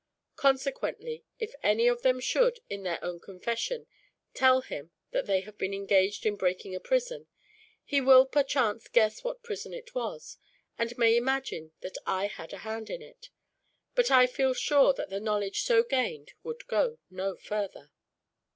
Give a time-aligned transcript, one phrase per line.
[0.35, 3.85] Consequently, if any of them should, in their confession,
[4.33, 7.27] tell him that they have been engaged in breaking a prison,
[7.85, 10.39] he will perchance guess what prison it was,
[10.75, 13.29] and may imagine that I had a hand in it.
[13.93, 17.91] But I feel sure that the knowledge so gained would go no further.